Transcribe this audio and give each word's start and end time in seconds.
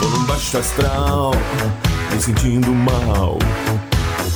Tô 0.00 0.06
num 0.08 0.24
baixo 0.24 0.58
astral, 0.58 1.30
me 2.10 2.20
sentindo 2.20 2.72
mal. 2.72 3.38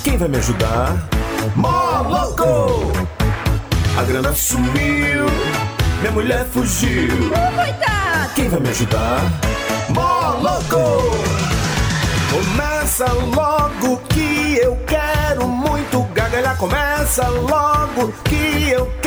Quem 0.05 0.17
vai 0.17 0.29
me 0.29 0.37
ajudar? 0.37 1.09
Moloco! 1.57 2.93
A 3.99 4.03
grana 4.05 4.33
sumiu, 4.33 5.27
minha 5.99 6.13
mulher 6.13 6.47
fugiu. 6.47 7.09
Coitado! 7.31 8.35
Quem 8.37 8.49
vai 8.49 8.61
me 8.61 8.69
ajudar? 8.69 9.23
Moloco! 9.89 11.11
Começa 12.31 13.13
logo 13.35 13.97
que 14.09 14.57
eu 14.63 14.77
quero 14.87 15.49
muito 15.49 16.03
gargalhar. 16.15 16.57
Começa 16.57 17.27
logo 17.29 18.13
que 18.25 18.71
eu 18.71 18.87
quero 18.87 19.02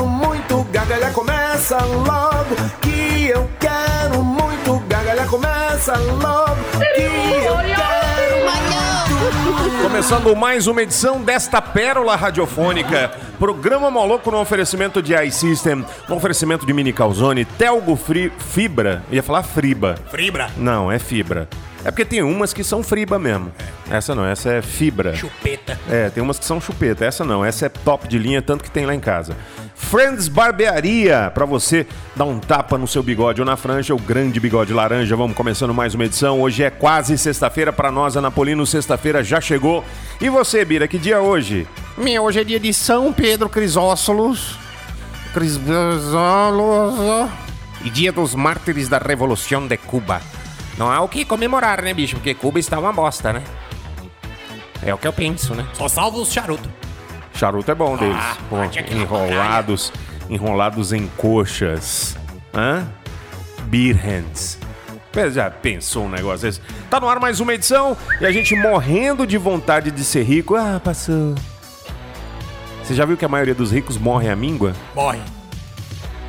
muito 0.00 0.64
gargalhar. 0.64 1.12
Começa 1.12 1.78
logo 1.84 2.56
que 2.80 3.28
eu 3.28 3.48
quero 3.60 4.22
muito 4.22 4.78
gargalhar. 4.88 5.26
Começa 5.28 5.96
logo 5.96 6.56
que 6.94 7.02
eu 7.02 7.56
quero 7.56 8.44
muito. 8.44 9.82
Começando 9.82 10.34
mais 10.34 10.66
uma 10.66 10.82
edição 10.82 11.20
desta 11.22 11.62
pérola 11.62 12.16
radiofônica. 12.16 13.12
Programa 13.38 13.90
Moloco 13.90 14.30
no 14.30 14.40
oferecimento 14.40 15.02
de 15.02 15.14
iSystem, 15.14 15.84
no 16.08 16.16
oferecimento 16.16 16.66
de 16.66 16.72
Mini 16.72 16.92
Calzone, 16.92 17.44
Telgo 17.44 17.94
Fri 17.94 18.32
Fibra. 18.38 19.02
Ia 19.10 19.22
falar 19.22 19.42
Friba. 19.42 19.96
Fribra. 20.10 20.50
Não, 20.56 20.90
é 20.90 20.98
fibra. 20.98 21.48
É 21.84 21.90
porque 21.90 22.04
tem 22.04 22.22
umas 22.22 22.54
que 22.54 22.64
são 22.64 22.82
friba 22.82 23.18
mesmo. 23.18 23.52
Essa 23.90 24.14
não, 24.14 24.24
essa 24.24 24.50
é 24.50 24.62
fibra. 24.62 25.14
Chupeta. 25.14 25.78
É, 25.90 26.08
tem 26.08 26.22
umas 26.22 26.38
que 26.38 26.44
são 26.46 26.58
chupeta. 26.58 27.04
Essa 27.04 27.24
não, 27.24 27.44
essa 27.44 27.66
é 27.66 27.68
top 27.68 28.08
de 28.08 28.18
linha, 28.18 28.40
tanto 28.40 28.64
que 28.64 28.70
tem 28.70 28.86
lá 28.86 28.94
em 28.94 29.00
casa. 29.00 29.36
Friends 29.74 30.28
Barbearia, 30.28 31.30
pra 31.34 31.44
você 31.44 31.86
dar 32.16 32.24
um 32.24 32.38
tapa 32.38 32.78
no 32.78 32.88
seu 32.88 33.02
bigode 33.02 33.42
ou 33.42 33.46
na 33.46 33.56
franja, 33.56 33.94
o 33.94 33.98
grande 33.98 34.40
bigode 34.40 34.72
laranja. 34.72 35.14
Vamos 35.14 35.36
começando 35.36 35.74
mais 35.74 35.94
uma 35.94 36.06
edição. 36.06 36.40
Hoje 36.40 36.62
é 36.62 36.70
quase 36.70 37.18
sexta-feira 37.18 37.70
pra 37.70 37.90
nós, 37.90 38.16
Anapolino. 38.16 38.66
Sexta-feira 38.66 39.22
já 39.22 39.38
chegou. 39.40 39.84
E 40.20 40.30
você, 40.30 40.64
Bira, 40.64 40.88
que 40.88 40.96
dia 40.96 41.16
é 41.16 41.20
hoje? 41.20 41.66
Meu, 41.98 42.22
hoje 42.22 42.40
é 42.40 42.44
dia 42.44 42.58
de 42.58 42.72
São 42.72 43.12
Pedro 43.12 43.50
Crisóstolos. 43.50 44.58
Crisóstolos. 45.34 46.94
E 47.84 47.90
dia 47.90 48.10
dos 48.10 48.34
mártires 48.34 48.88
da 48.88 48.96
Revolução 48.96 49.66
de 49.66 49.76
Cuba. 49.76 50.22
Não 50.76 50.90
há 50.90 51.00
o 51.00 51.08
que 51.08 51.24
comemorar, 51.24 51.82
né, 51.82 51.94
bicho? 51.94 52.16
Porque 52.16 52.34
Cuba 52.34 52.58
está 52.58 52.78
uma 52.78 52.92
bosta, 52.92 53.32
né? 53.32 53.42
É 54.82 54.92
o 54.92 54.98
que 54.98 55.06
eu 55.06 55.12
penso, 55.12 55.54
né? 55.54 55.66
Só 55.72 55.88
salva 55.88 56.18
os 56.18 56.32
charutos. 56.32 56.68
Charuto 57.34 57.70
é 57.70 57.74
bom 57.74 57.96
deles. 57.96 58.16
Ah, 58.18 58.36
Pô, 58.48 58.56
enrolados, 58.94 59.92
enrolados 60.28 60.92
em 60.92 61.06
coxas. 61.16 62.16
Hã? 62.54 62.86
Beer 63.64 63.96
hands. 63.96 64.58
Já 65.32 65.48
pensou 65.48 66.06
um 66.06 66.08
negócio 66.08 66.46
desse? 66.46 66.60
Tá 66.90 66.98
no 66.98 67.08
ar 67.08 67.20
mais 67.20 67.38
uma 67.38 67.54
edição 67.54 67.96
e 68.20 68.26
a 68.26 68.32
gente 68.32 68.54
morrendo 68.56 69.24
de 69.26 69.38
vontade 69.38 69.92
de 69.92 70.04
ser 70.04 70.24
rico. 70.24 70.56
Ah, 70.56 70.80
passou. 70.82 71.36
Você 72.82 72.94
já 72.94 73.04
viu 73.04 73.16
que 73.16 73.24
a 73.24 73.28
maioria 73.28 73.54
dos 73.54 73.70
ricos 73.70 73.96
morre 73.96 74.28
à 74.28 74.34
míngua? 74.36 74.74
Morre. 74.94 75.20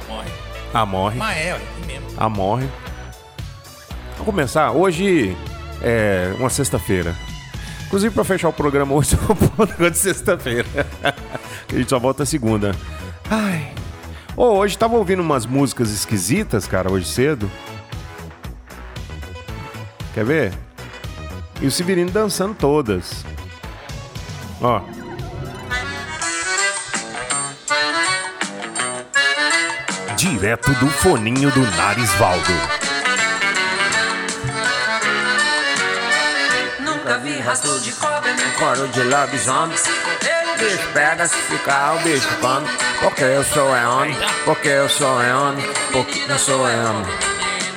Morre. 0.08 0.30
Ah, 0.74 0.86
morre. 0.86 1.18
Mas 1.18 1.38
é, 1.38 1.50
é 1.50 1.86
mesmo. 1.88 2.08
Ah, 2.16 2.30
morre. 2.30 2.70
Começar. 4.26 4.72
Hoje 4.72 5.38
é 5.84 6.34
uma 6.40 6.50
sexta-feira. 6.50 7.16
Inclusive, 7.86 8.12
pra 8.12 8.24
fechar 8.24 8.50
o 8.50 8.54
programa 8.54 8.96
hoje, 8.96 9.16
eu 9.30 9.36
vou 9.36 9.90
de 9.92 9.98
sexta-feira. 9.98 10.68
a 11.72 11.78
gente 11.78 11.88
só 11.88 12.00
volta 12.00 12.26
segunda. 12.26 12.76
Ai. 13.30 13.72
Ô, 14.36 14.46
hoje 14.46 14.76
tava 14.80 14.96
ouvindo 14.96 15.22
umas 15.22 15.46
músicas 15.46 15.92
esquisitas, 15.92 16.68
cara, 16.68 16.92
hoje 16.92 17.06
cedo. 17.06 17.50
Quer 20.16 20.26
ver? 20.26 20.54
E 21.62 21.68
o 21.68 21.72
Severino 21.72 22.10
dançando 22.10 22.56
todas. 22.56 23.24
Ó. 24.60 24.82
Direto 30.18 30.74
do 30.74 30.88
foninho 30.88 31.52
do 31.52 31.62
Narisvaldo. 31.78 32.85
Nunca 37.06 37.20
vi 37.20 37.40
rastro 37.40 37.80
de 37.82 37.92
cobra 37.92 38.34
nem 38.34 38.52
Coro 38.54 38.88
de 38.88 39.04
lobisomem. 39.04 39.78
Bicho 40.58 40.88
pega 40.92 41.28
se 41.28 41.36
ficar, 41.36 41.98
o 41.98 42.00
bicho 42.00 42.28
come. 42.42 42.68
Porque 43.00 43.22
eu 43.22 43.44
sou 43.44 43.76
é 43.76 43.88
homem, 43.88 44.16
porque 44.44 44.70
eu 44.70 44.90
sou 44.90 45.22
é 45.22 45.36
homem, 45.36 45.64
porque 45.92 46.26
eu 46.28 46.40
sou 46.40 46.68
é 46.68 46.84
homem. 46.84 47.06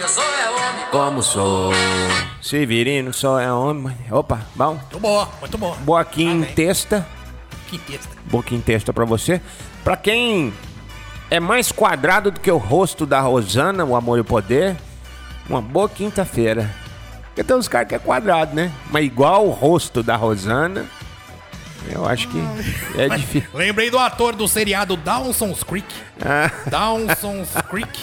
eu 0.01 0.09
sou 0.09 0.25
homem. 0.25 0.85
Como 0.91 1.23
sou? 1.23 1.73
Severino, 2.41 3.13
sou 3.13 3.39
é 3.39 3.53
homem. 3.53 3.95
Opa, 4.11 4.41
bom. 4.55 4.77
Muito 4.77 4.99
boa, 4.99 5.29
muito 5.41 5.59
boa. 5.59 5.77
Boa 5.77 6.05
quintesta. 6.07 7.07
Que 7.67 7.77
texto. 7.77 8.09
Boa 8.25 8.43
quintesta 8.43 8.95
pra 8.95 9.05
você. 9.05 9.43
Pra 9.85 9.95
quem 9.95 10.55
é 11.31 11.39
mais 11.39 11.71
quadrado 11.71 12.31
do 12.31 12.41
que 12.41 12.51
o 12.51 12.57
rosto 12.57 13.05
da 13.05 13.21
Rosana, 13.21 13.85
o 13.85 13.95
amor 13.95 14.17
e 14.17 14.23
o 14.23 14.25
poder, 14.25 14.75
uma 15.47 15.61
boa 15.61 15.87
quinta-feira. 15.87 16.88
Porque 17.39 17.47
tem 17.47 17.57
uns 17.57 17.69
caras 17.69 17.87
que 17.87 17.95
é 17.95 18.01
quadrado, 18.01 18.53
né? 18.53 18.73
Mas 18.91 19.05
igual 19.05 19.47
o 19.47 19.51
rosto 19.51 20.03
da 20.03 20.17
Rosana, 20.17 20.85
eu 21.89 22.05
acho 22.05 22.27
que 22.27 22.39
é 22.97 23.09
difícil. 23.11 23.49
Lembrei 23.55 23.93
do 23.93 23.97
ator 23.97 24.35
do 24.35 24.49
seriado 24.49 24.97
Dawson's 24.97 25.63
Creek. 25.63 25.87
Ah, 26.21 26.51
Dawson's 26.69 27.51
Creek. 27.71 28.01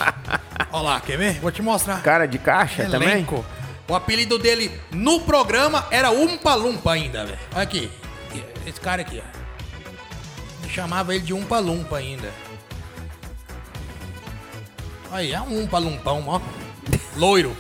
Olha 0.71 0.83
lá, 0.83 1.01
quer 1.01 1.17
ver? 1.17 1.33
Vou 1.41 1.51
te 1.51 1.61
mostrar. 1.61 2.01
cara 2.01 2.25
de 2.25 2.39
caixa 2.39 2.85
também? 2.85 3.09
Elenco. 3.09 3.43
O 3.89 3.93
apelido 3.93 4.39
dele 4.39 4.71
no 4.89 5.19
programa 5.19 5.85
era 5.91 6.11
Umpa 6.11 6.55
Lumpa 6.55 6.93
ainda, 6.93 7.25
velho. 7.25 7.37
Olha 7.53 7.63
aqui. 7.63 7.91
Esse 8.65 8.79
cara 8.79 9.01
aqui, 9.01 9.21
ó. 9.21 10.63
Eu 10.63 10.69
chamava 10.69 11.13
ele 11.13 11.25
de 11.25 11.33
Umpa 11.33 11.59
Lumpa 11.59 11.97
ainda. 11.97 12.31
Aí, 15.11 15.33
é 15.33 15.41
um 15.41 15.63
Umpa 15.63 15.77
Lumpão, 15.77 16.23
ó. 16.25 16.39
Loiro. 17.17 17.53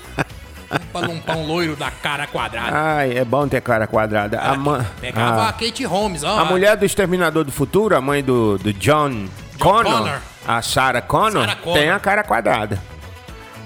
Umpa 0.71 0.99
Lumpão 0.99 1.45
loiro 1.45 1.75
da 1.75 1.91
cara 1.91 2.25
quadrada. 2.27 2.71
Ai, 2.75 3.17
é 3.17 3.23
bom 3.25 3.47
ter 3.47 3.61
cara 3.61 3.85
quadrada. 3.87 4.39
A, 4.39 4.55
ma- 4.55 4.85
Pegava 4.99 5.43
a- 5.43 5.49
a 5.49 5.53
Kate 5.53 5.83
Holmes, 5.85 6.23
ó. 6.23 6.39
a 6.39 6.45
mulher 6.45 6.75
do 6.77 6.85
Exterminador 6.85 7.43
do 7.43 7.51
Futuro, 7.51 7.95
a 7.95 8.01
mãe 8.01 8.23
do, 8.23 8.57
do 8.57 8.73
John, 8.73 9.27
Connor, 9.59 9.83
Connor. 9.99 10.19
a 10.47 10.61
Sarah 10.61 11.01
Connor, 11.01 11.41
Sarah 11.45 11.55
Connor. 11.55 11.79
tem 11.79 11.89
a 11.89 11.99
cara 11.99 12.23
quadrada. 12.23 12.79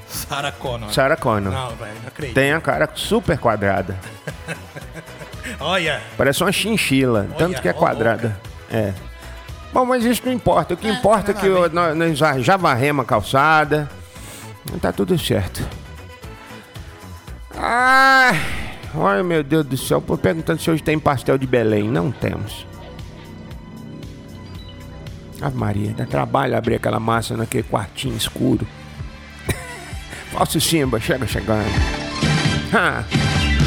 Sarah 0.07 0.51
Connor. 0.51 0.91
Sarah 0.91 1.15
Connor. 1.15 1.53
Não, 1.53 1.69
velho, 1.75 1.93
não 2.01 2.07
acredito. 2.07 2.35
Tem 2.35 2.51
a 2.51 2.59
cara 2.59 2.89
super 2.95 3.37
quadrada. 3.37 3.95
Olha. 5.59 6.01
Parece 6.17 6.43
uma 6.43 6.51
chinchila, 6.51 7.27
tanto 7.37 7.61
que 7.61 7.67
é 7.69 7.73
quadrada. 7.73 8.39
É. 8.71 8.93
Bom, 9.71 9.85
mas 9.85 10.03
isso 10.03 10.21
não 10.25 10.33
importa. 10.33 10.73
O 10.73 10.77
que 10.77 10.87
importa 10.87 11.31
é 11.31 11.33
que 11.33 11.47
nada 11.47 11.59
a 11.59 11.67
o- 11.67 11.69
nós, 11.73 11.95
nós 11.97 12.17
já- 12.17 12.39
já 12.39 12.57
varremos 12.57 13.03
a 13.03 13.07
calçada. 13.07 13.89
Tá 14.81 14.91
tudo 14.91 15.17
certo. 15.17 15.63
Ai, 17.61 18.39
olha 18.95 19.21
meu 19.21 19.43
Deus 19.43 19.65
do 19.65 19.75
céu. 19.75 19.99
Tô 19.99 20.17
perguntando 20.17 20.61
se 20.61 20.71
hoje 20.71 20.81
tem 20.81 20.97
pastel 20.97 21.37
de 21.37 21.45
Belém. 21.45 21.89
Não 21.89 22.09
temos. 22.09 22.65
Ave 25.41 25.57
Maria, 25.57 25.93
dá 25.93 26.05
trabalho 26.05 26.57
abrir 26.57 26.75
aquela 26.75 26.99
massa 26.99 27.35
naquele 27.35 27.63
quartinho 27.63 28.15
escuro. 28.15 28.65
Falso 30.31 30.59
Simba, 30.59 30.99
chega 30.99 31.27
chegando. 31.27 31.67
Ha, 32.73 33.03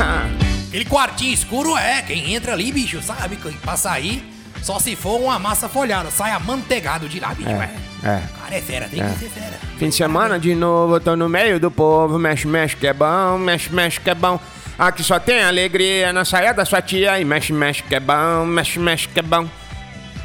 ha. 0.01 0.27
Aquele 0.69 0.85
quartinho 0.87 1.35
escuro 1.35 1.77
é, 1.77 2.01
quem 2.01 2.35
entra 2.35 2.53
ali, 2.53 2.73
bicho, 2.73 3.03
sabe? 3.03 3.37
Pra 3.37 3.77
sair, 3.77 4.25
só 4.63 4.79
se 4.79 4.97
for 4.97 5.21
uma 5.21 5.39
massa 5.39 5.69
folhada, 5.69 6.11
sai 6.11 6.31
amanteigado 6.33 7.09
de 7.09 7.21
lá, 7.21 7.35
bicho. 7.35 7.51
É. 7.51 7.65
É. 7.65 7.92
O 8.03 8.41
cara 8.43 8.55
é 8.57 8.61
fera, 8.61 8.89
tem 8.89 9.01
que 9.01 9.19
ser 9.19 9.29
fera. 9.29 9.59
Fim 9.79 9.89
de 9.89 9.95
semana 9.95 10.39
de 10.39 10.55
novo, 10.55 10.97
eu 10.97 11.01
tô 11.01 11.15
no 11.15 11.29
meio 11.29 11.61
do 11.61 11.71
povo. 11.71 12.19
Mexe, 12.19 12.47
mexe 12.49 12.77
que 12.77 12.87
é 12.87 12.93
bom, 12.93 13.39
mexe, 13.39 13.73
mexe 13.73 14.01
que 14.01 14.11
é 14.11 14.15
bom. 14.15 14.39
Aqui 14.79 15.05
só 15.05 15.21
tem 15.21 15.43
alegria 15.43 16.13
na 16.13 16.25
saia 16.25 16.53
da 16.53 16.65
sua 16.65 16.83
tia. 16.83 17.21
E 17.21 17.25
mexe, 17.25 17.53
mexe 17.53 17.83
que 17.83 17.95
é 17.95 18.01
bom, 18.01 18.45
mexe, 18.45 18.79
mexe 18.79 19.09
que 19.09 19.21
é 19.21 19.23
bom. 19.23 19.47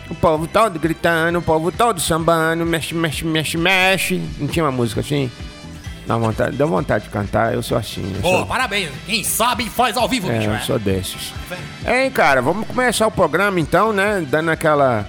O 0.10 0.16
povo 0.16 0.48
todo 0.48 0.80
gritando, 0.80 1.38
o 1.38 1.42
povo 1.42 1.72
todo 1.72 2.00
sambando, 2.00 2.66
mexe, 2.66 2.96
mexe, 2.96 3.26
mexe, 3.26 3.58
mexe. 3.58 4.22
Não 4.40 4.48
tinha 4.48 4.66
uma 4.66 4.72
música 4.72 5.02
assim? 5.02 5.30
Dá 6.08 6.18
vontade, 6.18 6.56
dá 6.56 6.66
vontade 6.66 7.04
de 7.04 7.10
cantar, 7.10 7.54
eu 7.54 7.62
sou 7.62 7.78
assim. 7.78 8.14
Eu 8.16 8.22
Pô, 8.22 8.30
sou, 8.30 8.46
parabéns. 8.46 8.90
Quem 9.06 9.24
sabe 9.26 9.70
faz 9.70 9.98
ao 9.98 10.08
vivo, 10.08 10.32
é, 10.32 10.38
bicho. 10.38 10.50
eu 10.50 10.56
é. 10.56 10.60
sou 10.60 10.80
desses. 10.80 11.34
Hein, 11.86 12.10
cara, 12.12 12.42
vamos 12.42 12.66
começar 12.66 13.06
o 13.06 13.12
programa 13.12 13.60
então, 13.60 13.92
né? 13.92 14.26
Dando 14.26 14.50
aquela 14.50 15.06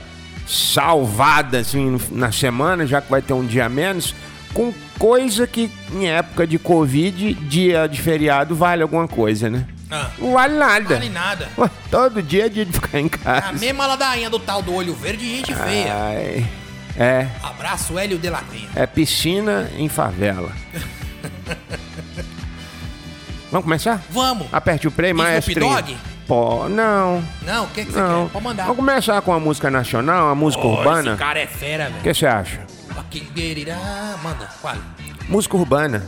salvada 0.48 1.58
assim 1.58 1.98
na 2.10 2.32
semana, 2.32 2.86
já 2.86 3.00
que 3.00 3.10
vai 3.10 3.20
ter 3.22 3.32
um 3.34 3.44
dia 3.46 3.66
a 3.66 3.68
menos, 3.68 4.14
com 4.54 4.72
coisa 4.98 5.46
que 5.46 5.70
em 5.92 6.08
época 6.08 6.46
de 6.46 6.58
Covid, 6.58 7.34
dia 7.34 7.86
de 7.86 8.00
feriado, 8.00 8.54
vale 8.56 8.82
alguma 8.82 9.06
coisa, 9.06 9.50
né? 9.50 9.66
Ah, 9.90 10.10
Não 10.18 10.32
vale 10.32 10.54
nada. 10.58 10.94
vale 10.96 11.08
nada. 11.08 11.48
Ué, 11.56 11.70
todo 11.90 12.22
dia 12.22 12.46
é 12.46 12.48
dia 12.48 12.64
de 12.64 12.72
ficar 12.72 12.98
em 12.98 13.06
A 13.06 13.08
casa. 13.10 13.52
mesma 13.58 13.86
ladainha 13.86 14.28
do 14.28 14.38
tal 14.38 14.60
do 14.62 14.74
olho 14.74 14.94
verde, 14.94 15.24
gente 15.36 15.54
feia. 15.54 15.94
Ai, 15.94 16.46
é, 16.96 17.26
Abraço, 17.42 17.98
Hélio 17.98 18.18
de 18.18 18.28
la 18.28 18.42
Penha. 18.42 18.68
é 18.74 18.86
piscina 18.86 19.70
em 19.78 19.88
favela. 19.88 20.50
Vamos 23.50 23.64
começar? 23.64 24.02
Vamos. 24.10 24.46
Aperte 24.52 24.86
o 24.88 24.90
play, 24.90 25.12
Snoop 25.12 25.26
maestro. 25.30 25.60
Dogg? 25.60 25.96
Pô, 26.28 26.68
não, 26.68 27.24
Não, 27.42 27.64
o 27.64 27.68
que, 27.68 27.86
que 27.86 27.92
você 27.92 27.98
não. 27.98 28.26
quer? 28.26 28.32
Pode 28.32 28.44
mandar. 28.44 28.62
Vamos 28.64 28.76
começar 28.76 29.22
com 29.22 29.32
a 29.32 29.40
música 29.40 29.70
nacional, 29.70 30.28
a 30.28 30.34
música 30.34 30.62
Ô, 30.62 30.74
urbana. 30.76 31.10
Esse 31.12 31.18
cara 31.18 31.38
é 31.40 31.46
fera, 31.46 31.84
O 31.88 31.90
velho. 31.92 32.02
que 32.02 32.14
você 32.14 32.26
acha? 32.26 32.60
Manda, 34.22 34.46
qual? 34.60 34.76
Música 35.26 35.56
urbana. 35.56 36.04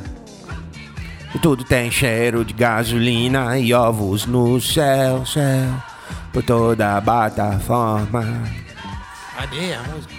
E 1.34 1.38
tudo 1.38 1.64
tem 1.64 1.90
cheiro 1.90 2.44
de 2.44 2.52
gasolina 2.52 3.58
e 3.58 3.72
ovos 3.72 4.26
no 4.26 4.61
céu, 4.61 5.25
céu. 5.25 5.72
Por 6.34 6.43
toda 6.43 6.99
a 6.99 7.00
plataforma. 7.02 8.43
Cadê 9.37 9.73
a 9.75 9.82
música? 9.84 10.14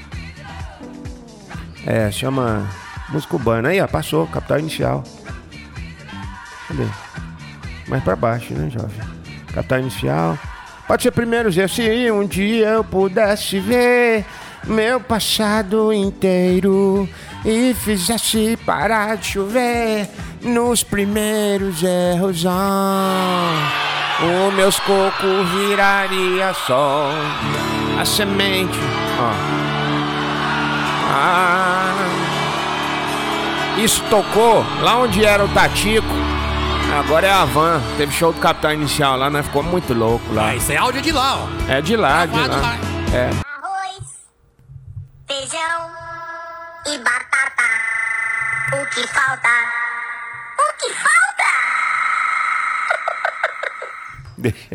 É, 1.86 2.10
chama 2.12 2.68
música 3.10 3.36
urbana. 3.36 3.70
Aí, 3.70 3.80
ó, 3.82 3.88
passou, 3.88 4.26
capital 4.28 4.60
inicial. 4.60 5.04
Cadê? 6.68 6.88
Mais 7.88 8.04
pra 8.04 8.16
baixo, 8.16 8.54
né, 8.54 8.70
jovem? 8.70 9.11
Capital 9.54 9.80
inicial. 9.80 10.38
Pode 10.88 11.04
ser 11.04 11.12
primeiro 11.12 11.52
Zé. 11.52 11.68
Se 11.68 12.12
um 12.12 12.26
dia 12.26 12.68
eu 12.70 12.84
pudesse 12.84 13.60
ver 13.60 14.26
meu 14.66 15.00
passado 15.00 15.92
inteiro 15.92 17.08
e 17.46 17.74
fizesse 17.74 18.58
parar 18.66 19.18
de 19.18 19.26
chover 19.28 20.08
nos 20.42 20.84
primeiros 20.84 21.82
erros. 21.84 22.46
ah, 22.48 23.54
o 24.22 24.52
meus 24.52 24.80
cocos 24.80 25.50
viraria 25.50 26.54
só 26.54 27.12
a 28.00 28.06
semente. 28.06 28.78
Ó. 29.20 29.62
Ah, 31.14 32.08
isso 33.78 34.04
tocou 34.10 34.66
lá 34.82 34.98
onde 34.98 35.26
era 35.26 35.44
o 35.44 35.50
Tatico. 35.50 36.31
Agora 36.94 37.26
é 37.26 37.32
a 37.32 37.46
Van. 37.46 37.82
Teve 37.98 38.12
show 38.12 38.34
do 38.34 38.40
Capitão 38.40 38.74
Inicial 38.74 39.18
lá, 39.18 39.30
né? 39.30 39.42
Ficou 39.42 39.64
muito 39.64 39.94
louco 39.94 40.34
lá. 40.34 40.50
Ah, 40.50 40.56
isso 40.56 40.72
é 40.72 40.78
áudio 40.78 41.02
de 41.02 41.12
lá, 41.12 41.38
ó. 41.44 41.48
É 41.72 41.82
de 41.82 41.96
lá, 41.96 42.26
de 42.26 42.38
lá. 42.38 42.48
lá. 42.48 42.76
É. 43.14 43.30
arroz, 43.30 44.30
feijão 45.28 45.90
e 46.88 46.98
batata. 46.98 47.64
O 48.74 48.86
que 48.90 49.08
falta? 49.08 49.50
O 50.60 50.74
que 50.78 50.94
falta? 50.94 51.22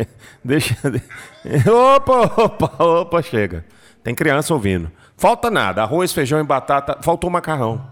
Deixa, 0.44 0.76
deixa. 0.88 1.72
Opa, 1.72 2.20
opa, 2.40 2.84
opa, 2.84 3.22
chega. 3.22 3.64
Tem 4.04 4.14
criança 4.14 4.54
ouvindo. 4.54 4.92
Falta 5.16 5.50
nada. 5.50 5.82
Arroz, 5.82 6.12
feijão 6.12 6.38
e 6.38 6.44
batata. 6.44 6.98
Faltou 7.02 7.28
macarrão. 7.28 7.84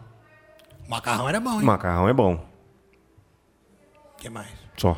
Macarrão 0.88 1.28
era 1.28 1.40
bom, 1.40 1.54
hein? 1.54 1.62
Macarrão 1.66 2.08
é 2.08 2.12
bom. 2.12 2.53
O 4.24 4.26
que 4.26 4.30
mais? 4.30 4.48
Só. 4.78 4.96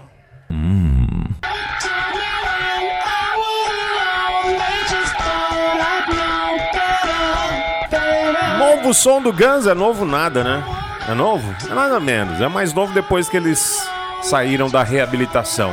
Novo 8.56 8.94
som 8.94 9.20
do 9.20 9.32
Guns 9.32 9.67
é 9.67 9.75
novo 9.75 10.05
nada, 10.05 10.44
né? 10.44 10.64
É 11.08 11.14
novo? 11.14 11.52
É 11.69 11.75
nada 11.75 11.99
menos. 11.99 12.40
É 12.40 12.46
mais 12.46 12.73
novo 12.73 12.94
depois 12.94 13.28
que 13.28 13.37
eles 13.37 13.84
saíram 14.23 14.70
da 14.70 14.84
reabilitação. 14.84 15.72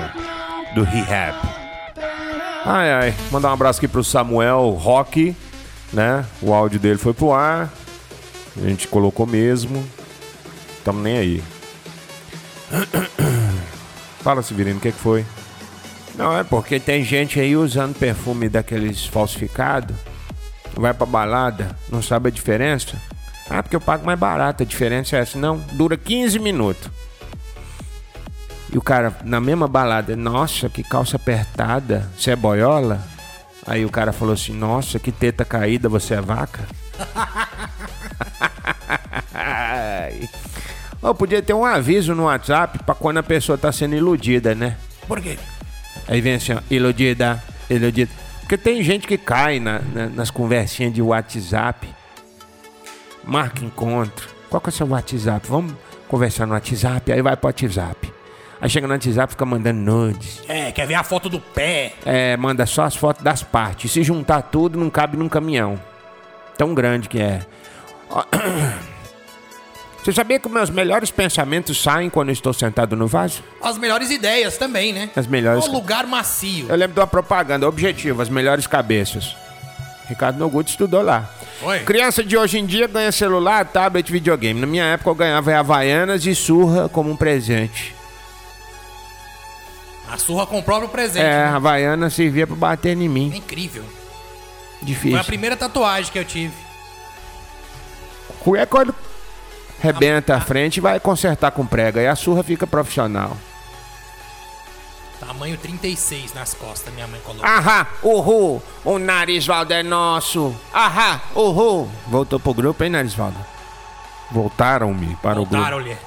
Do 0.74 0.82
rehab. 0.82 1.38
Ai, 2.66 2.92
ai. 2.92 3.16
Mandar 3.30 3.52
um 3.52 3.54
abraço 3.54 3.78
aqui 3.78 3.88
pro 3.88 4.04
Samuel 4.04 4.72
Rock, 4.72 5.36
né? 5.94 6.26
O 6.42 6.56
áudio 6.56 6.80
dele 6.80 6.98
foi 6.98 7.14
pro 7.14 7.32
ar. 7.32 7.70
A 8.58 8.68
gente 8.68 8.88
colocou 8.88 9.28
mesmo. 9.28 9.88
Tamo 10.84 11.00
nem 11.00 11.20
aí. 11.20 11.44
Fala, 14.24 14.42
Severino, 14.42 14.78
o 14.78 14.82
que, 14.82 14.92
que 14.92 14.98
foi? 14.98 15.26
Não, 16.16 16.38
é 16.38 16.44
porque 16.44 16.80
tem 16.80 17.04
gente 17.04 17.40
aí 17.40 17.58
usando 17.58 17.94
perfume 17.94 18.48
daqueles 18.48 19.06
falsificados. 19.06 19.96
Vai 20.76 20.94
pra 20.94 21.06
balada, 21.06 21.76
não 21.90 22.02
sabe 22.02 22.30
a 22.30 22.32
diferença. 22.32 22.96
Ah, 23.50 23.62
porque 23.62 23.76
eu 23.76 23.82
pago 23.82 24.06
mais 24.06 24.18
barato. 24.18 24.64
A 24.64 24.66
diferença 24.66 25.18
é 25.18 25.20
essa. 25.20 25.38
Não, 25.38 25.58
dura 25.74 25.98
15 25.98 26.40
minutos. 26.40 26.90
E 28.72 28.78
o 28.78 28.82
cara, 28.82 29.14
na 29.24 29.42
mesma 29.42 29.68
balada, 29.68 30.16
nossa, 30.16 30.70
que 30.70 30.84
calça 30.84 31.18
apertada. 31.18 32.10
Você 32.18 32.32
é 32.32 32.36
boiola? 32.36 33.02
Aí 33.68 33.86
o 33.86 33.90
cara 33.90 34.12
falou 34.12 34.34
assim, 34.34 34.54
nossa, 34.54 35.00
que 35.00 35.12
teta 35.12 35.46
caída, 35.46 35.88
você 35.88 36.16
é 36.16 36.22
vaca? 36.22 36.62
Ô, 41.04 41.14
podia 41.14 41.42
ter 41.42 41.54
um 41.54 41.66
aviso 41.66 42.16
no 42.16 42.24
WhatsApp 42.24 42.80
pra 42.86 42.96
quando 42.96 43.18
a 43.18 43.24
pessoa 43.24 43.58
tá 43.58 43.72
sendo 43.72 43.94
iludida, 43.96 44.56
né? 44.56 44.78
Por 45.08 45.20
quê? 45.22 45.38
Aí 46.08 46.22
vem 46.22 46.36
assim, 46.36 46.54
ó, 46.54 46.60
iludida, 46.70 47.44
iludida. 47.70 48.10
Porque 48.40 48.58
tem 48.58 48.82
gente 48.82 49.06
que 49.06 49.18
cai 49.18 49.60
na- 49.60 49.80
na- 49.94 50.08
nas 50.08 50.32
conversinhas 50.32 50.94
de 50.94 51.02
WhatsApp. 51.02 51.88
Marca 53.24 53.64
encontro. 53.66 54.30
Qual 54.50 54.62
que 54.62 54.70
é 54.70 54.72
o 54.72 54.74
seu 54.74 54.88
WhatsApp? 54.88 55.46
Vamos 55.48 55.74
conversar 56.08 56.46
no 56.46 56.54
WhatsApp. 56.54 57.12
Aí 57.12 57.22
vai 57.22 57.36
pro 57.36 57.48
WhatsApp. 57.48 58.14
Aí 58.62 58.70
chega 58.70 58.88
no 58.88 58.94
WhatsApp 58.94 59.32
fica 59.34 59.46
mandando 59.46 59.80
nudes. 59.80 60.42
É, 60.48 60.72
quer 60.72 60.88
ver 60.88 60.96
a 60.96 61.04
foto 61.04 61.28
do 61.28 61.40
pé? 61.40 61.94
É, 62.06 62.38
manda 62.38 62.66
só 62.66 62.84
as 62.84 62.96
fotos 62.96 63.22
das 63.24 63.44
partes. 63.44 63.92
Se 63.92 64.04
juntar 64.04 64.42
tudo, 64.44 64.80
não 64.80 64.90
cabe 64.90 65.18
num 65.18 65.28
caminhão. 65.28 65.78
Tão 66.58 66.74
grande 66.74 67.10
que 67.10 67.20
é. 67.20 67.42
Você 70.04 70.12
sabia 70.12 70.38
que 70.38 70.50
meus 70.50 70.70
melhores 70.70 71.10
pensamentos 71.12 71.82
saem 71.82 72.10
quando 72.10 72.28
eu 72.30 72.34
estou 72.34 72.52
sentado 72.54 72.94
no 72.96 73.08
vaso? 73.08 73.42
As 73.62 73.78
melhores 73.78 74.12
ideias 74.12 74.58
também, 74.58 74.92
né? 74.92 75.10
As 75.16 75.26
melhores- 75.26 75.66
Um 75.66 75.72
lugar 75.72 76.06
macio. 76.06 76.66
Eu 76.68 76.76
lembro 76.76 76.94
de 76.96 77.00
uma 77.00 77.08
propaganda, 77.08 77.66
objetivo, 77.68 78.22
as 78.22 78.28
melhores 78.28 78.68
cabeças. 78.68 79.36
Ricardo 80.10 80.38
Noguchi 80.38 80.72
estudou 80.72 81.02
lá. 81.02 81.30
Oi. 81.62 81.80
Criança 81.86 82.22
de 82.22 82.36
hoje 82.36 82.60
em 82.60 82.66
dia 82.66 82.86
ganha 82.88 83.14
celular, 83.14 83.64
tablet, 83.66 84.12
videogame. 84.12 84.60
Na 84.60 84.68
minha 84.68 84.84
época 84.84 85.10
eu 85.10 85.16
ganhava 85.16 85.56
Havaianas 85.56 86.26
e 86.26 86.36
surra 86.36 86.90
como 86.90 87.10
um 87.10 87.16
presente. 87.16 87.96
A 90.12 90.18
surra 90.18 90.46
com 90.46 90.60
o 90.60 90.64
próprio 90.64 90.90
presente. 90.90 91.24
É, 91.26 91.46
né? 91.46 91.46
Havaiana 91.46 92.10
servia 92.10 92.46
pra 92.46 92.58
bater 92.58 92.98
em 92.98 93.06
É 93.06 93.08
mim. 93.08 93.34
incrível. 93.34 93.86
Difícil. 94.82 95.12
Foi 95.12 95.20
a 95.22 95.24
primeira 95.24 95.56
tatuagem 95.56 96.12
que 96.12 96.20
eu 96.20 96.26
tive. 96.26 96.54
É 98.58 98.66
quando 98.66 98.94
rebenta 99.84 100.38
a 100.38 100.40
frente 100.40 100.80
vai 100.80 100.98
consertar 100.98 101.52
com 101.52 101.66
prega. 101.66 102.02
E 102.02 102.08
a 102.08 102.16
surra 102.16 102.42
fica 102.42 102.66
profissional. 102.66 103.36
Tamanho 105.20 105.58
36 105.58 106.34
nas 106.34 106.54
costas, 106.54 106.94
minha 106.94 107.08
mãe 107.08 107.20
colocou. 107.24 107.46
Ahá, 107.46 107.88
uhul, 108.02 108.62
o 108.84 108.98
Narisvaldo 108.98 109.74
é 109.74 109.84
nosso. 109.84 110.56
Ahá, 110.74 111.22
uhul. 111.36 111.90
Voltou 112.08 112.40
pro 112.40 112.54
grupo, 112.54 112.84
hein, 112.84 112.90
Narisvaldo? 112.90 113.38
Voltaram-me 114.32 115.16
para 115.22 115.40
o 115.40 115.46
grupo. 115.46 115.56
Voltaram-lhe. 115.56 115.98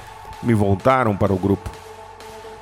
Me 0.41 0.53
voltaram 0.53 1.15
para 1.15 1.33
o 1.33 1.37
grupo. 1.37 1.69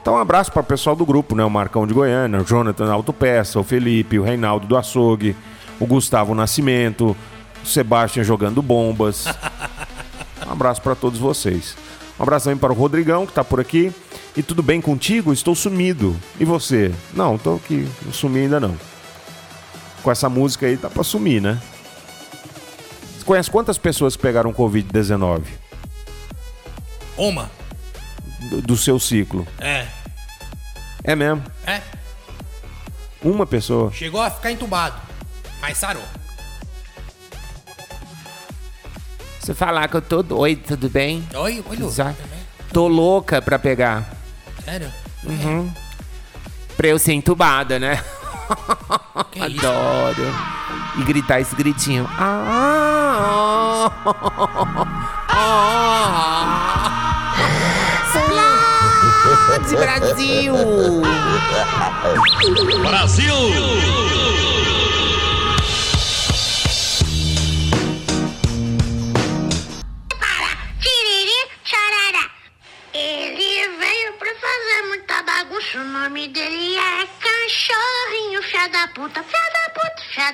Então, 0.02 0.14
um 0.14 0.18
abraço 0.18 0.52
para 0.52 0.62
o 0.62 0.66
pessoal 0.66 0.96
do 0.96 1.06
grupo, 1.06 1.36
né? 1.36 1.44
O 1.44 1.50
Marcão 1.50 1.88
de 1.88 1.94
Goiânia, 1.94 2.40
o 2.42 2.46
Jonathan 2.46 2.92
Autopeça, 2.92 3.60
o 3.60 3.64
Felipe, 3.64 4.20
o 4.20 4.24
Reinaldo 4.24 4.68
do 4.68 4.78
Açougue, 4.78 5.36
o 5.80 5.86
Gustavo 5.86 6.36
Nascimento, 6.36 7.18
o 7.64 7.68
Sebastião 7.68 8.24
jogando 8.24 8.62
bombas. 8.62 9.26
Um 10.48 10.52
abraço 10.52 10.82
para 10.82 10.96
todos 10.96 11.20
vocês. 11.20 11.76
Um 12.20 12.24
abraço 12.24 12.46
também 12.46 12.58
para 12.58 12.72
o 12.74 12.76
Rodrigão, 12.76 13.26
que 13.26 13.34
tá 13.34 13.44
por 13.44 13.60
aqui. 13.60 13.92
E 14.36 14.44
tudo 14.44 14.64
bem 14.64 14.82
contigo? 14.82 15.32
Estou 15.34 15.56
sumido. 15.56 16.16
E 16.40 16.46
você? 16.46 16.94
Não, 17.14 17.38
tô 17.38 17.56
aqui. 17.56 17.88
Não 18.04 18.12
sumi 18.14 18.42
ainda 18.42 18.60
não. 18.60 18.76
Com 20.04 20.12
essa 20.12 20.30
música 20.30 20.66
aí, 20.66 20.78
tá 20.78 20.90
pra 20.90 21.04
sumir, 21.04 21.42
né? 21.42 21.60
Você 23.18 23.26
conhece 23.26 23.50
quantas 23.50 23.78
pessoas 23.78 24.16
que 24.16 24.22
pegaram 24.22 24.54
Covid-19 24.54 25.42
Uma. 27.18 27.50
do, 28.50 28.62
do 28.62 28.78
seu 28.78 29.00
ciclo? 29.00 29.48
É. 29.60 29.88
É 31.04 31.16
mesmo? 31.16 31.44
É. 31.66 31.82
Uma 33.24 33.46
pessoa. 33.46 33.92
Chegou 33.92 34.22
a 34.22 34.30
ficar 34.30 34.52
entubado. 34.52 34.96
Mas 35.60 35.78
sarou. 35.78 36.04
Você 39.46 39.54
falar 39.54 39.88
que 39.88 39.96
eu 39.96 40.02
tô 40.02 40.24
doido, 40.24 40.64
tudo 40.70 40.90
bem? 40.90 41.24
Oi, 41.36 41.64
olha. 41.70 41.86
Exato. 41.86 42.18
Tô 42.74 42.88
louca 42.88 43.44
pra 43.44 43.60
pegar. 43.60 44.10
Sério? 44.64 44.92
Pra 46.76 46.88
eu 46.88 46.98
ser 46.98 47.14
entubada, 47.14 47.78
né? 47.78 48.04
Que 49.32 49.46
isso? 49.46 49.68
Adoro. 49.68 50.34
E 50.98 51.04
gritar 51.04 51.42
esse 51.42 51.56
gritinho. 51.56 52.10
Ah, 52.18 53.92
ah, 55.30 55.76
Explode, 59.32 59.76
Brasil! 59.76 60.56
Tiriri, 63.16 64.55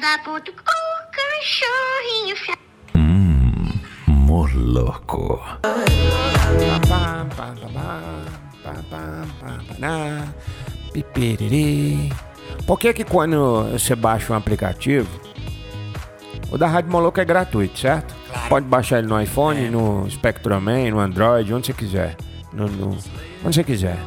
O 0.02 0.42
cachorrinho, 1.12 2.36
pá, 6.90 7.28
pará, 9.68 10.28
pipiriri. 10.92 12.12
Por 12.66 12.80
que 12.80 12.94
que 12.94 13.04
quando 13.04 13.64
você 13.72 13.96
baixa 13.96 14.34
um 14.34 14.36
aplicativo, 14.36 15.08
o 16.52 16.58
da 16.58 16.68
Rádio 16.68 16.92
Moloco 16.92 17.20
é 17.20 17.26
gratuito, 17.26 17.78
certo? 17.80 18.16
Claro. 18.28 18.50
Pode 18.50 18.66
baixar 18.66 18.98
ele 19.00 19.08
no 19.08 19.22
iPhone, 19.22 19.70
no 19.70 20.10
Spectrum-Man, 20.10 20.90
no 20.90 21.00
Android, 21.00 21.54
onde 21.54 21.68
você 21.68 21.74
quiser. 21.74 22.16
No, 22.52 22.68
no- 22.68 22.98
onde 23.46 23.56
você 23.56 23.64
quiser. 23.64 23.98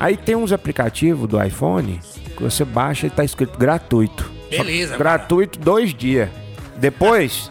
Aí 0.00 0.16
tem 0.16 0.34
uns 0.36 0.52
aplicativos 0.52 1.28
do 1.28 1.42
iPhone 1.42 2.00
que 2.36 2.42
você 2.42 2.64
baixa 2.64 3.06
e 3.06 3.10
tá 3.10 3.22
escrito 3.24 3.58
gratuito. 3.58 4.37
Beleza, 4.50 4.92
cara. 4.92 4.98
Gratuito 4.98 5.58
dois 5.58 5.94
dias. 5.94 6.28
Depois, 6.76 7.50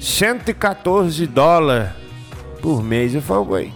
114 0.00 1.26
dólares 1.26 1.90
por 2.60 2.82
mês. 2.82 3.14
Eu 3.14 3.22
falo, 3.22 3.50
ué, 3.52 3.70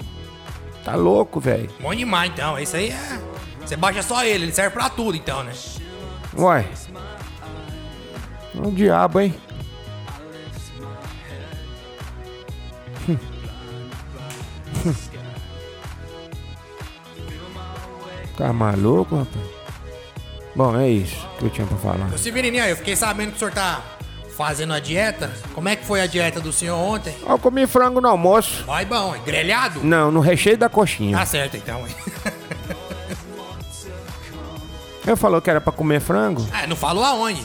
tá 0.84 0.94
louco, 0.94 1.40
velho? 1.40 1.70
Bom 1.80 1.94
demais, 1.94 2.30
então. 2.32 2.58
Isso 2.58 2.76
aí 2.76 2.90
é. 2.90 3.20
Você 3.64 3.76
baixa 3.76 4.02
só 4.02 4.24
ele, 4.24 4.44
ele 4.44 4.52
serve 4.52 4.70
pra 4.74 4.90
tudo, 4.90 5.16
então, 5.16 5.42
né? 5.42 5.52
Uai. 6.36 6.66
É 8.54 8.58
um 8.60 8.72
diabo, 8.72 9.20
hein? 9.20 9.34
Tá 18.36 18.52
maluco, 18.52 19.16
rapaz? 19.16 19.61
Bom, 20.54 20.78
é 20.78 20.88
isso 20.90 21.26
que 21.38 21.44
eu 21.46 21.50
tinha 21.50 21.66
pra 21.66 21.76
falar. 21.78 22.12
Ô, 22.12 22.18
Severininho, 22.18 22.64
eu 22.64 22.76
fiquei 22.76 22.94
sabendo 22.94 23.30
que 23.30 23.36
o 23.36 23.38
senhor 23.38 23.52
tá 23.52 23.80
fazendo 24.36 24.72
a 24.74 24.80
dieta. 24.80 25.32
Como 25.54 25.68
é 25.68 25.76
que 25.76 25.84
foi 25.84 26.00
a 26.00 26.06
dieta 26.06 26.40
do 26.40 26.52
senhor 26.52 26.76
ontem? 26.76 27.14
Eu 27.26 27.38
comi 27.38 27.66
frango 27.66 28.00
no 28.00 28.08
almoço. 28.08 28.64
Vai 28.64 28.84
bom, 28.84 29.14
é 29.14 29.18
grelhado? 29.18 29.80
Não, 29.82 30.10
no 30.10 30.20
recheio 30.20 30.58
da 30.58 30.68
coxinha. 30.68 31.16
Tá 31.16 31.24
certo, 31.26 31.56
então. 31.56 31.86
hein? 31.86 31.94
Eu 35.04 35.16
falou 35.16 35.42
que 35.42 35.50
era 35.50 35.60
pra 35.60 35.72
comer 35.72 36.00
frango? 36.00 36.46
Ah, 36.52 36.64
não 36.66 36.76
falou 36.76 37.02
aonde. 37.02 37.42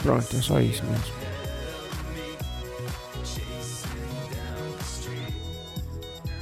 Pronto, 0.00 0.36
é 0.36 0.40
só 0.40 0.60
isso 0.60 0.84
mesmo. 0.84 1.04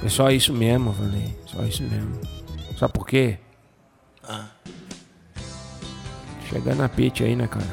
É 0.05 0.09
só 0.09 0.31
isso 0.31 0.53
mesmo, 0.53 0.91
eu 0.91 0.95
falei. 0.95 1.37
Só 1.47 1.63
isso 1.63 1.83
mesmo. 1.83 2.21
Quê? 3.11 3.39
Ah. 4.23 4.47
Chegando 6.49 6.85
a 6.85 6.89
pitch 6.89 7.23
aí, 7.23 7.35
né, 7.35 7.49
cara? 7.49 7.67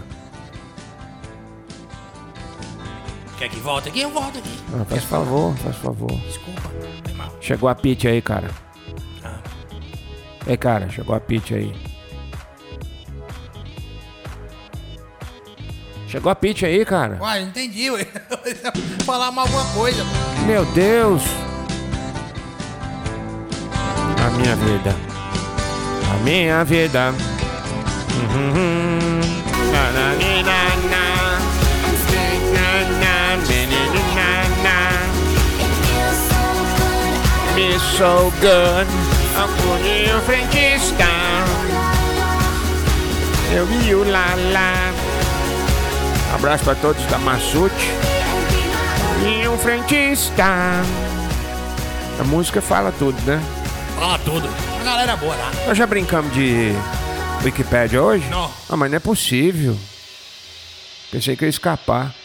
Quer 3.38 3.48
que 3.48 3.60
volte 3.60 3.90
aqui? 3.90 4.02
Eu 4.02 4.10
volto 4.10 4.40
aqui. 4.40 4.50
Ah, 4.74 4.84
faz 4.84 5.04
favor, 5.04 5.56
faz 5.58 5.76
favor. 5.76 6.12
Desculpa. 6.12 6.62
Foi 7.04 7.14
mal. 7.14 7.32
Chegou 7.40 7.70
a 7.70 7.76
pitch 7.76 8.06
aí, 8.06 8.20
cara. 8.20 8.50
Ah. 9.24 9.40
Ei, 10.48 10.58
cara, 10.58 10.90
chegou 10.90 11.16
a 11.16 11.20
pitch 11.20 11.52
aí. 11.52 11.72
Chegou 16.08 16.32
a 16.32 16.36
pitch 16.36 16.64
aí, 16.64 16.84
cara. 16.84 17.20
Uai, 17.22 17.42
não 17.42 17.50
entendi, 17.50 17.92
ué. 17.92 18.08
Falar 19.06 19.30
mal 19.30 19.46
alguma 19.46 19.72
coisa. 19.76 20.04
Meu 20.48 20.66
Deus! 20.74 21.22
A 24.26 24.32
minha 24.32 24.56
vida. 24.56 25.07
A 26.14 26.24
minha 26.24 26.64
vida. 26.64 27.14
Uhum. 28.34 28.98
Me 37.56 37.80
so 37.80 38.32
good. 38.40 38.88
Acuninho 39.36 40.22
frentista. 40.22 41.06
Eu 43.52 43.66
vi 43.66 43.96
o 43.96 44.04
Lala. 44.04 44.94
Abraço 46.36 46.64
pra 46.64 46.76
todos 46.76 47.04
da 47.06 47.18
Massute. 47.18 47.92
E 49.26 49.48
um 49.48 49.58
frentista. 49.58 50.44
A 52.20 52.24
música 52.26 52.62
fala 52.62 52.92
tudo, 52.92 53.20
né? 53.26 53.42
Fala 53.98 54.20
tudo. 54.20 54.67
Galera 54.88 55.18
boa 55.18 55.36
lá. 55.36 55.52
Nós 55.68 55.78
já 55.78 55.86
brincamos 55.86 56.34
de 56.34 56.72
Wikipédia 57.44 58.02
hoje? 58.02 58.26
Não. 58.30 58.50
Ah, 58.70 58.78
mas 58.78 58.90
não 58.90 58.96
é 58.96 59.00
possível. 59.02 59.76
Pensei 61.12 61.36
que 61.36 61.44
ia 61.44 61.50
escapar. 61.50 62.16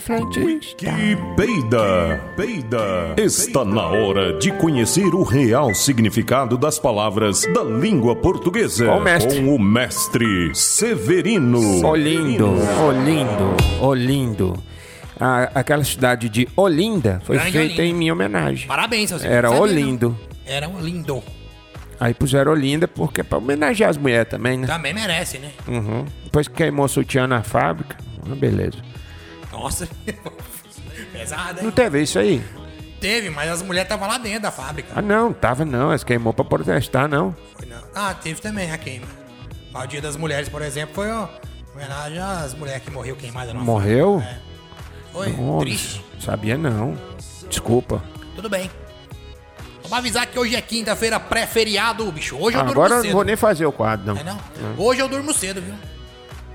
Frentista. 0.00 0.76
Que 0.76 1.16
peida, 1.36 2.20
peida. 2.36 3.14
Está 3.16 3.64
na 3.64 3.86
hora 3.86 4.36
de 4.40 4.50
conhecer 4.50 5.14
o 5.14 5.22
real 5.22 5.72
significado 5.72 6.58
das 6.58 6.80
palavras 6.80 7.42
da 7.54 7.62
língua 7.62 8.16
portuguesa 8.16 8.86
Com 8.86 8.98
o 8.98 9.00
mestre. 9.00 9.40
com 9.40 9.54
o 9.54 9.58
mestre 9.58 10.52
Severino. 10.52 11.86
Olindo, 11.86 12.54
Olindo, 12.84 13.56
Olindo. 13.80 14.62
A- 15.20 15.50
aquela 15.54 15.82
cidade 15.84 16.28
de 16.28 16.48
Olinda 16.56 17.20
foi 17.24 17.36
Grande 17.36 17.52
feita 17.52 17.74
Olinda. 17.74 17.84
em 17.84 17.94
minha 17.94 18.12
homenagem. 18.12 18.68
Parabéns, 18.68 19.08
seu 19.08 19.18
Zé. 19.18 19.28
Era 19.32 19.48
Sabia, 19.48 19.62
Olindo. 19.62 20.10
não? 20.10 20.28
Era 20.46 20.68
um 20.68 20.80
lindo. 20.80 21.22
Aí 22.00 22.14
puseram 22.14 22.52
Olinda 22.52 22.86
porque 22.86 23.20
é 23.22 23.24
pra 23.24 23.38
homenagear 23.38 23.90
as 23.90 23.96
mulheres 23.96 24.28
também, 24.30 24.56
né? 24.58 24.66
Também 24.66 24.94
merece, 24.94 25.38
né? 25.38 25.50
Uhum. 25.66 26.04
Depois 26.24 26.46
que 26.46 26.54
queimou 26.54 26.86
o 26.86 26.88
sutiã 26.88 27.26
na 27.26 27.42
fábrica, 27.42 27.96
uma 28.24 28.36
beleza. 28.36 28.78
Nossa. 29.50 29.88
Pesada, 31.12 31.60
Não 31.62 31.68
hein? 31.68 31.74
teve 31.74 32.02
isso 32.02 32.18
aí? 32.18 32.42
Teve, 33.00 33.30
mas 33.30 33.50
as 33.50 33.62
mulheres 33.62 33.86
estavam 33.86 34.08
lá 34.08 34.18
dentro 34.18 34.42
da 34.42 34.50
fábrica. 34.50 34.88
Ah, 34.94 35.02
não, 35.02 35.32
tava 35.32 35.64
não. 35.64 35.88
Elas 35.90 36.02
queimou 36.04 36.32
pra 36.32 36.44
protestar, 36.44 37.08
não. 37.08 37.34
Foi 37.56 37.66
não. 37.66 37.78
Ah, 37.94 38.14
teve 38.14 38.40
também 38.40 38.70
a 38.72 38.78
queima. 38.78 39.06
O 39.74 39.86
Dia 39.86 40.00
das 40.00 40.16
Mulheres, 40.16 40.48
por 40.48 40.60
exemplo, 40.62 40.94
foi 40.94 41.08
ó, 41.10 41.28
homenagem 41.74 42.18
às 42.18 42.54
mulheres 42.54 42.82
que 42.82 42.90
morreu 42.90 43.14
queimadas 43.14 43.54
Morreu? 43.54 44.20
fábrica. 44.20 44.40
É. 44.44 44.47
Foi 45.12 45.28
Nossa, 45.32 45.60
triste. 45.64 46.04
sabia 46.20 46.56
não. 46.58 46.96
Desculpa. 47.48 48.02
Tudo 48.36 48.48
bem. 48.48 48.70
Vamos 49.82 49.98
avisar 49.98 50.26
que 50.26 50.38
hoje 50.38 50.54
é 50.54 50.60
quinta-feira, 50.60 51.18
pré-feriado, 51.18 52.10
bicho. 52.12 52.36
Hoje 52.36 52.56
eu 52.56 52.60
durmo 52.64 52.72
Agora 52.72 52.94
eu 52.94 53.00
cedo. 53.00 53.06
não 53.06 53.12
vou 53.14 53.24
nem 53.24 53.36
fazer 53.36 53.64
o 53.64 53.72
quadro, 53.72 54.06
não. 54.14 54.20
É 54.20 54.24
não? 54.24 54.38
Hoje 54.76 55.00
eu 55.00 55.08
durmo 55.08 55.32
cedo, 55.32 55.62
viu? 55.62 55.74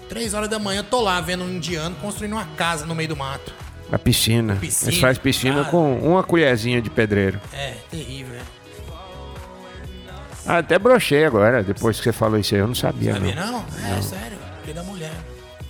Três 0.07 0.33
horas 0.35 0.47
da 0.49 0.59
manhã, 0.59 0.81
eu 0.81 0.83
tô 0.83 1.01
lá 1.01 1.19
vendo 1.19 1.43
um 1.43 1.49
indiano 1.49 1.95
construindo 1.99 2.33
uma 2.33 2.45
casa 2.55 2.85
no 2.85 2.93
meio 2.93 3.09
do 3.09 3.15
mato. 3.17 3.51
A 3.91 3.97
piscina. 3.97 4.55
Piscina, 4.55 4.91
Eles 4.91 4.99
fazem 5.01 5.21
piscina 5.21 5.55
cara. 5.61 5.69
com 5.69 5.97
uma 5.99 6.21
colherzinha 6.23 6.79
de 6.81 6.89
pedreiro. 6.91 7.39
É, 7.51 7.73
terrível, 7.89 8.35
né? 8.35 8.41
Ah, 10.45 10.57
até 10.57 10.77
brochei 10.77 11.25
agora, 11.25 11.63
depois 11.63 11.97
que 11.97 12.03
você 12.03 12.11
falou 12.11 12.37
isso 12.37 12.53
aí. 12.53 12.61
Eu 12.61 12.67
não 12.67 12.75
sabia, 12.75 13.13
Sabia 13.13 13.33
não. 13.35 13.51
não? 13.53 13.65
É, 13.97 14.01
sério. 14.01 14.37
Dia 14.65 14.73
da 14.73 14.83
mulher. 14.83 15.13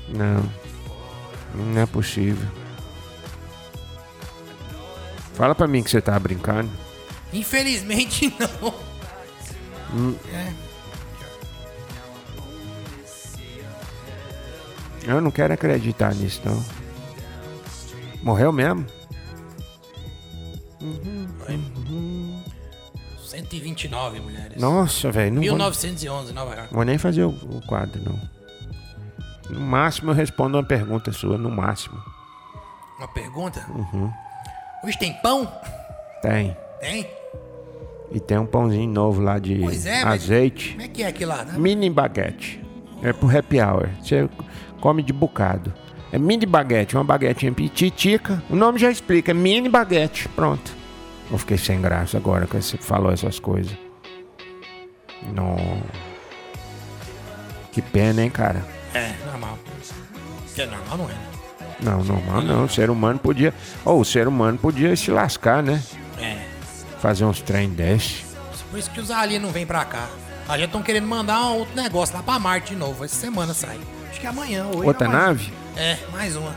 Não. 0.10 0.44
Não 1.56 1.82
é 1.82 1.86
possível. 1.86 2.48
Fala 5.34 5.56
pra 5.56 5.68
mim 5.68 5.84
que 5.84 5.90
você 5.90 6.02
tá 6.02 6.18
brincando. 6.20 6.70
Infelizmente, 7.32 8.34
não. 8.62 10.16
É. 10.34 10.54
Eu 15.06 15.20
não 15.20 15.32
quero 15.32 15.54
acreditar 15.54 16.13
nisso, 16.16 16.42
não. 16.46 16.63
Morreu 18.22 18.52
mesmo? 18.54 18.86
129 23.25 24.20
mulheres. 24.20 24.62
Nossa, 24.62 25.12
velho. 25.12 25.34
Não 25.34 25.42
vou, 25.42 25.52
1911, 25.54 26.34
Nova 26.34 26.56
York. 26.56 26.74
vou 26.74 26.84
nem 26.84 26.98
fazer 26.98 27.24
o, 27.24 27.30
o 27.30 27.62
quadro, 27.68 28.02
não. 28.04 28.20
No 29.50 29.60
máximo 29.60 30.12
eu 30.12 30.16
respondo 30.16 30.58
uma 30.58 30.63
pergunta 30.63 31.12
sua, 31.12 31.38
no 31.38 31.50
máximo. 31.50 32.02
Uma 32.98 33.08
pergunta? 33.08 33.66
Uhum. 33.70 34.12
Hoje 34.84 34.98
tem 34.98 35.13
pão? 35.13 35.50
Tem. 36.22 36.56
Tem? 36.82 37.08
E 38.12 38.20
tem 38.20 38.38
um 38.38 38.46
pãozinho 38.46 38.90
novo 38.90 39.22
lá 39.22 39.40
de 39.40 39.60
Pois 39.60 39.86
é, 39.86 40.04
azeite. 40.04 40.72
Como 40.72 40.82
é 40.84 40.88
que 40.88 41.04
é 41.04 41.08
aquilo 41.08 41.32
lá? 41.32 41.44
né? 41.44 41.54
Mini 41.58 41.90
baguete. 41.90 42.62
É 43.02 43.12
pro 43.13 43.36
happy 43.36 43.60
hour. 43.62 43.90
Você 44.02 44.30
come 44.82 45.02
de 45.02 45.12
bocado. 45.13 45.74
É 46.12 46.20
mini 46.20 46.46
baguete, 46.46 46.96
uma 46.96 47.04
baguetinha 47.04 47.52
pititica. 47.52 48.44
O 48.50 48.56
nome 48.56 48.78
já 48.78 48.92
explica, 48.92 49.32
é 49.32 49.34
mini 49.34 49.68
baguete. 49.68 50.28
Pronto. 50.30 50.75
Eu 51.32 51.38
fiquei 51.38 51.58
sem 51.58 51.82
graça 51.82 52.18
agora 52.18 52.46
que 52.46 52.56
você 52.56 52.78
falou 52.78 53.12
essas 53.12 53.40
coisas. 53.40 53.75
Não. 55.34 55.56
Que 57.72 57.82
pena, 57.82 58.22
hein, 58.22 58.30
cara? 58.30 58.63
É, 58.94 59.13
normal. 59.25 59.58
Que 60.54 60.66
normal 60.66 60.98
não 60.98 61.10
é. 61.10 61.33
Não, 61.84 62.04
normal 62.04 62.42
não. 62.42 62.66
O 62.66 62.70
ser 62.70 62.90
humano 62.90 63.20
podia. 63.20 63.54
Ou 63.84 64.00
o 64.02 64.06
ser 64.06 64.28
humano 64.28 64.58
podia 64.58 64.96
se 64.96 65.12
lascar, 65.12 65.62
né? 65.62 65.82
É. 66.20 66.38
Fazer 67.00 67.25
uns 67.25 67.42
trem 67.42 67.70
desse. 67.70 68.24
Por 68.70 68.80
isso 68.80 68.90
que 68.90 69.00
os 69.00 69.12
aliens 69.12 69.42
não 69.42 69.52
vêm 69.52 69.66
pra 69.66 69.86
cá. 69.86 70.08
A 70.48 70.58
gente 70.58 70.68
estão 70.68 70.82
querendo 70.82 71.08
mandar 71.08 71.42
um 71.52 71.60
outro 71.60 71.75
negócio 71.75 72.16
lá 72.16 72.24
pra 72.24 72.40
Marte 72.40 72.72
de 72.74 72.75
novo. 72.75 73.04
Essa 73.06 73.16
semana 73.16 73.54
sai. 73.54 73.80
Acho 74.10 74.20
que 74.20 74.25
é 74.25 74.30
amanhã. 74.30 74.66
Hoje 74.66 74.88
Outra 74.88 75.06
é 75.06 75.10
amanhã. 75.10 75.25
nave? 75.28 75.54
É, 75.75 75.98
mais 76.12 76.36
uma. 76.36 76.56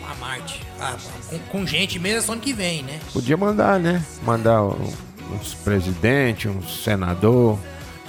Pra 0.00 0.14
Marte. 0.16 0.62
Ah, 0.80 0.94
com, 1.28 1.38
com 1.38 1.66
gente 1.66 1.98
mesmo 1.98 2.18
é 2.18 2.22
só 2.22 2.32
ano 2.32 2.40
que 2.40 2.52
vem, 2.52 2.82
né? 2.82 2.98
Podia 3.12 3.36
mandar, 3.36 3.78
né? 3.78 4.02
Mandar 4.24 4.62
uns 4.62 5.54
presidentes, 5.62 6.50
uns 6.50 6.82
senador, 6.82 7.58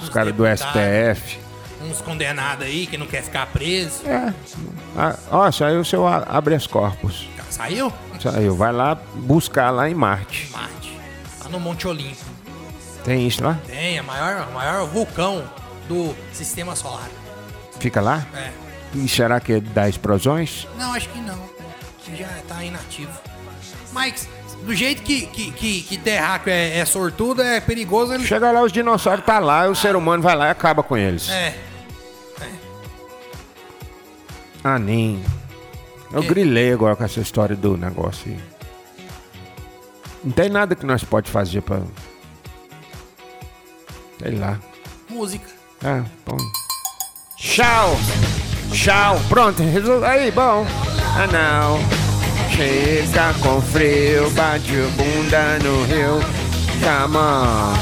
os 0.02 0.08
caras 0.08 0.34
do. 0.34 0.44
STF. 0.46 1.38
Uns 1.82 2.00
condenados 2.00 2.64
aí 2.66 2.86
que 2.86 2.96
não 2.96 3.06
quer 3.06 3.22
ficar 3.22 3.46
preso. 3.46 4.06
É. 4.06 4.32
Ah, 4.96 5.16
ó, 5.30 5.50
saiu 5.50 5.80
o 5.80 5.84
seu 5.84 6.06
a- 6.06 6.24
habeas 6.28 6.66
corpus. 6.66 7.28
Saiu? 7.50 7.92
Saiu. 8.20 8.56
Vai 8.56 8.72
lá 8.72 8.94
buscar 9.14 9.70
lá 9.70 9.88
em 9.88 9.94
Marte. 9.94 10.48
Marte. 10.52 10.98
Lá 11.42 11.48
no 11.50 11.60
Monte 11.60 11.86
Olimpo. 11.86 12.24
Tem 13.04 13.26
isso 13.28 13.44
lá? 13.44 13.58
Tem, 13.66 14.00
maior, 14.02 14.48
o 14.48 14.54
maior 14.54 14.86
vulcão 14.86 15.44
do 15.88 16.14
sistema 16.32 16.74
solar. 16.74 17.08
Fica 17.78 18.00
lá? 18.00 18.26
É. 18.34 18.50
E 18.94 19.08
será 19.08 19.40
que 19.40 19.54
é 19.54 19.60
dá 19.60 19.88
explosões? 19.88 20.66
Não, 20.78 20.94
acho 20.94 21.08
que 21.10 21.18
não. 21.20 21.38
Já 22.16 22.28
tá 22.48 22.64
inativo. 22.64 23.12
Mas, 23.92 24.28
do 24.64 24.74
jeito 24.74 25.02
que, 25.02 25.26
que, 25.26 25.50
que, 25.52 25.82
que 25.82 25.98
terráqueo 25.98 26.50
é, 26.50 26.78
é 26.78 26.84
sortudo, 26.84 27.42
é 27.42 27.60
perigoso 27.60 28.12
ele. 28.14 28.26
Chega 28.26 28.50
lá, 28.50 28.62
os 28.62 28.72
dinossauros 28.72 29.24
tá 29.24 29.38
lá, 29.38 29.68
o 29.68 29.74
ser 29.74 29.94
humano 29.96 30.22
vai 30.22 30.34
lá 30.34 30.48
e 30.48 30.50
acaba 30.50 30.82
com 30.82 30.96
eles. 30.96 31.28
É. 31.30 31.54
Ah, 34.62 34.78
nem. 34.78 35.22
Eu 36.10 36.22
Que? 36.22 36.28
grilei 36.28 36.72
agora 36.72 36.96
com 36.96 37.04
essa 37.04 37.20
história 37.20 37.54
do 37.54 37.76
negócio 37.76 38.32
aí. 38.32 38.38
Não 40.24 40.32
tem 40.32 40.48
nada 40.48 40.74
que 40.74 40.86
nós 40.86 41.04
pode 41.04 41.30
fazer 41.30 41.60
pra. 41.60 41.82
Sei 44.18 44.34
lá. 44.36 44.58
Música. 45.10 45.46
Ah, 45.84 46.02
bom. 46.24 46.38
Tchau! 47.36 47.94
Tchau! 48.72 49.20
Pronto, 49.28 49.62
resol... 49.62 50.02
aí, 50.02 50.30
bom. 50.30 50.66
Ah, 51.14 51.26
não. 51.26 52.03
Chega 52.56 53.34
com 53.40 53.60
frio, 53.60 54.30
bate 54.30 54.70
bunda 54.96 55.58
no 55.64 55.82
rio. 55.86 56.20
Come 56.78 57.16
on. 57.16 57.74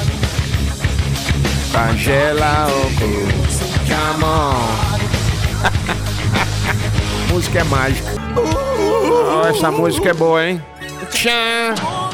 Congela 1.71 2.69
o 2.69 2.85
cu. 2.99 3.13
Come 3.85 4.25
on. 4.25 4.57
música 7.31 7.59
é 7.59 7.65
mágica. 7.65 8.09
Oh, 8.35 9.47
essa 9.47 9.71
música 9.71 10.09
é 10.09 10.15
boa, 10.15 10.43
hein? 10.43 10.63
Tchau! 11.11 12.11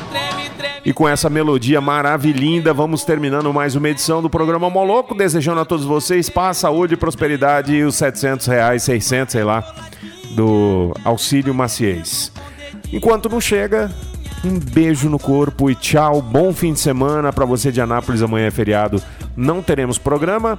E 0.84 0.92
com 0.92 1.08
essa 1.08 1.30
melodia 1.30 1.80
maravilhinda, 1.80 2.74
vamos 2.74 3.04
terminando 3.04 3.54
mais 3.54 3.76
uma 3.76 3.88
edição 3.88 4.20
do 4.20 4.28
programa 4.28 4.68
Moloco, 4.68 5.14
desejando 5.14 5.60
a 5.60 5.64
todos 5.64 5.84
vocês 5.84 6.28
paz, 6.28 6.56
saúde, 6.56 6.96
prosperidade 6.96 7.72
e 7.72 7.84
os 7.84 7.94
700 7.94 8.46
reais, 8.48 8.82
600, 8.82 9.30
sei 9.30 9.44
lá, 9.44 9.62
do 10.32 10.94
Auxílio 11.04 11.54
Maciez. 11.54 12.32
Enquanto 12.92 13.28
não 13.28 13.40
chega, 13.40 13.90
um 14.44 14.58
beijo 14.58 15.08
no 15.08 15.18
corpo 15.18 15.70
e 15.70 15.74
tchau, 15.74 16.22
bom 16.22 16.52
fim 16.52 16.72
de 16.72 16.80
semana 16.80 17.32
para 17.32 17.44
você 17.44 17.72
de 17.72 17.80
Anápolis, 17.80 18.22
amanhã 18.22 18.46
é 18.46 18.50
feriado, 18.50 19.02
não 19.36 19.62
teremos 19.62 19.98
programa, 19.98 20.58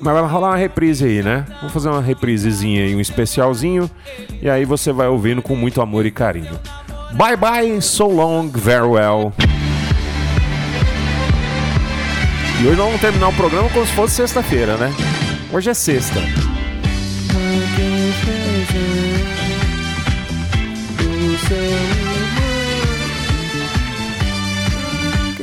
mas 0.00 0.14
vai 0.14 0.26
rolar 0.26 0.48
uma 0.48 0.56
reprise 0.56 1.04
aí, 1.04 1.22
né? 1.22 1.44
Vamos 1.58 1.72
fazer 1.72 1.88
uma 1.88 2.00
reprisezinha 2.00 2.84
aí, 2.84 2.94
um 2.94 3.00
especialzinho, 3.00 3.90
e 4.40 4.48
aí 4.48 4.64
você 4.64 4.92
vai 4.92 5.08
ouvindo 5.08 5.42
com 5.42 5.54
muito 5.54 5.80
amor 5.80 6.06
e 6.06 6.10
carinho. 6.10 6.58
Bye 7.12 7.36
bye, 7.36 7.80
so 7.82 8.06
long, 8.06 8.48
very 8.48 8.86
well. 8.86 9.32
E 12.60 12.66
hoje 12.66 12.76
nós 12.76 12.86
vamos 12.86 13.00
terminar 13.00 13.28
o 13.28 13.32
programa 13.32 13.68
como 13.70 13.84
se 13.84 13.92
fosse 13.92 14.14
sexta-feira, 14.14 14.76
né? 14.76 14.92
Hoje 15.52 15.68
é 15.68 15.74
sexta. 15.74 16.20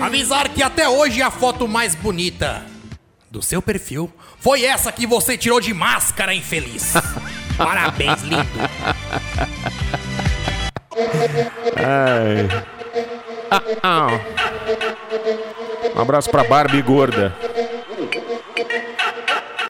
Avisar 0.01 0.49
que 0.49 0.63
até 0.63 0.87
hoje 0.87 1.21
a 1.21 1.29
foto 1.29 1.67
mais 1.67 1.93
bonita 1.93 2.65
do 3.29 3.41
seu 3.41 3.61
perfil 3.61 4.11
foi 4.39 4.63
essa 4.63 4.91
que 4.91 5.05
você 5.05 5.37
tirou 5.37 5.59
de 5.59 5.73
máscara, 5.73 6.33
infeliz. 6.33 6.93
Parabéns, 7.57 8.21
lindo. 8.21 8.47
Ai. 11.75 12.47
Ah, 13.51 13.61
ah. 13.83 14.07
Um 15.95 16.01
abraço 16.01 16.29
pra 16.29 16.43
Barbie 16.43 16.81
gorda. 16.81 17.35